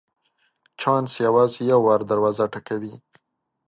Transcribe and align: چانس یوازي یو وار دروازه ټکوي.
چانس 0.81 1.11
یوازي 1.25 1.61
یو 1.71 1.79
وار 1.85 2.01
دروازه 2.11 2.45
ټکوي. 2.53 2.93